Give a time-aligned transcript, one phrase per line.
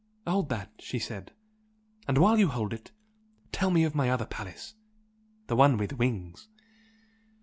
[0.25, 1.31] "Hold that!" she said
[2.07, 2.89] "And while you hold it,
[3.51, 4.73] tell me of my other palace
[5.45, 6.47] the one with wings!"